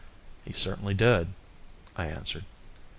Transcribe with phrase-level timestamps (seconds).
[0.43, 1.27] "He certainly did,"
[1.95, 2.45] I answered.